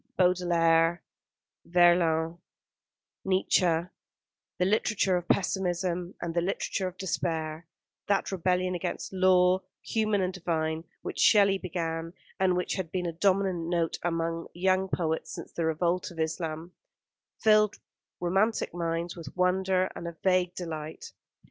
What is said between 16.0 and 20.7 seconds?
of Islam" filled romantic minds with wonder and a vague